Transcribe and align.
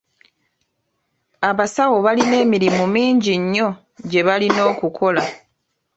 Abasawo 1.49 1.95
balina 2.05 2.35
emirimu 2.45 2.83
mingi 2.95 3.33
nnyo 3.43 3.69
gye 4.09 4.21
balina 4.27 4.61
okukola. 4.71 5.23